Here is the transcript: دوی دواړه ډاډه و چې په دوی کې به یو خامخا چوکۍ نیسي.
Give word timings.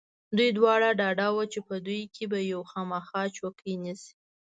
دوی 0.37 0.49
دواړه 0.57 0.89
ډاډه 0.99 1.27
و 1.33 1.37
چې 1.53 1.59
په 1.67 1.75
دوی 1.85 2.01
کې 2.15 2.23
به 2.31 2.39
یو 2.51 2.61
خامخا 2.71 3.21
چوکۍ 3.37 3.73
نیسي. 3.83 4.11